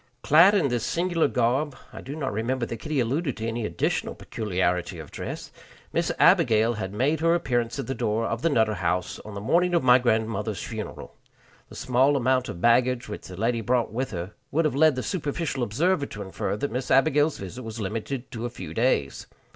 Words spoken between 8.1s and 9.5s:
of the Nutter House on the